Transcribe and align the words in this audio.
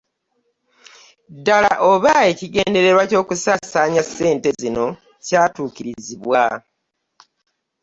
Ddala 1.35 1.73
oba 1.91 2.11
ekigendererwa 2.31 3.03
ky'okusaasaanya 3.09 4.01
ssente 4.07 4.49
zino 4.61 4.85
kyatuukirizibwa. 5.25 6.43